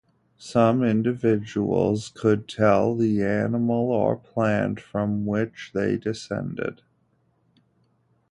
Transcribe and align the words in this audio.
Some 0.39 0.81
individuals 0.83 2.09
could 2.15 2.47
tell 2.47 2.95
the 2.95 3.21
animal 3.21 3.91
or 3.91 4.15
plant 4.17 4.79
from 4.79 5.27
which 5.27 5.69
they 5.75 5.95
descended. 5.95 6.81